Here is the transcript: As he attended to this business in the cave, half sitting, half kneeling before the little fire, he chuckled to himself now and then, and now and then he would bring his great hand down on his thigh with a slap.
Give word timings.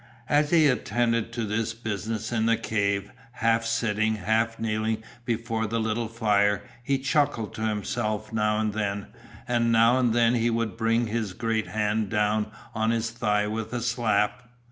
As 0.29 0.49
he 0.49 0.65
attended 0.67 1.31
to 1.33 1.45
this 1.45 1.75
business 1.75 2.31
in 2.31 2.47
the 2.47 2.57
cave, 2.57 3.11
half 3.33 3.63
sitting, 3.63 4.15
half 4.15 4.57
kneeling 4.57 5.03
before 5.25 5.67
the 5.67 5.79
little 5.79 6.07
fire, 6.07 6.63
he 6.81 6.97
chuckled 6.97 7.53
to 7.53 7.61
himself 7.67 8.33
now 8.33 8.57
and 8.59 8.73
then, 8.73 9.09
and 9.47 9.71
now 9.71 9.99
and 9.99 10.11
then 10.11 10.33
he 10.33 10.49
would 10.49 10.75
bring 10.75 11.05
his 11.05 11.33
great 11.33 11.67
hand 11.67 12.09
down 12.09 12.51
on 12.73 12.89
his 12.89 13.11
thigh 13.11 13.45
with 13.45 13.71
a 13.73 13.81
slap. 13.81 14.49